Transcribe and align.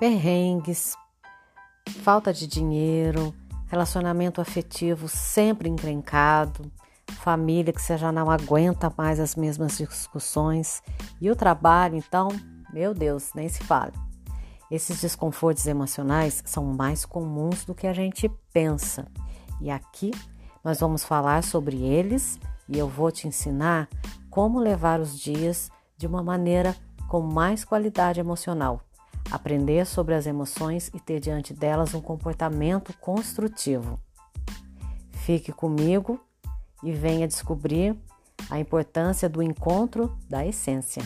perrengues, 0.00 0.96
falta 2.02 2.32
de 2.32 2.46
dinheiro, 2.46 3.34
relacionamento 3.66 4.40
afetivo 4.40 5.06
sempre 5.06 5.68
encrencado, 5.68 6.72
família 7.20 7.70
que 7.70 7.82
você 7.82 7.98
já 7.98 8.10
não 8.10 8.30
aguenta 8.30 8.90
mais 8.96 9.20
as 9.20 9.36
mesmas 9.36 9.76
discussões 9.76 10.82
e 11.20 11.30
o 11.30 11.36
trabalho, 11.36 11.96
então, 11.96 12.28
meu 12.72 12.94
Deus, 12.94 13.32
nem 13.34 13.46
se 13.50 13.62
fala. 13.62 13.92
Esses 14.70 15.02
desconfortos 15.02 15.66
emocionais 15.66 16.42
são 16.46 16.64
mais 16.64 17.04
comuns 17.04 17.66
do 17.66 17.74
que 17.74 17.86
a 17.86 17.92
gente 17.92 18.26
pensa. 18.54 19.06
E 19.60 19.70
aqui 19.70 20.12
nós 20.64 20.80
vamos 20.80 21.04
falar 21.04 21.44
sobre 21.44 21.76
eles 21.76 22.40
e 22.66 22.78
eu 22.78 22.88
vou 22.88 23.12
te 23.12 23.28
ensinar 23.28 23.86
como 24.30 24.60
levar 24.60 24.98
os 24.98 25.20
dias 25.20 25.70
de 25.98 26.06
uma 26.06 26.22
maneira 26.22 26.74
com 27.06 27.20
mais 27.20 27.66
qualidade 27.66 28.18
emocional 28.18 28.80
aprender 29.30 29.86
sobre 29.86 30.14
as 30.14 30.26
emoções 30.26 30.90
e 30.94 31.00
ter 31.00 31.20
diante 31.20 31.54
delas 31.54 31.94
um 31.94 32.00
comportamento 32.00 32.92
construtivo. 32.94 33.98
Fique 35.12 35.52
comigo 35.52 36.20
e 36.82 36.92
venha 36.92 37.28
descobrir 37.28 37.96
a 38.50 38.58
importância 38.58 39.28
do 39.28 39.42
encontro 39.42 40.16
da 40.28 40.44
essência. 40.44 41.02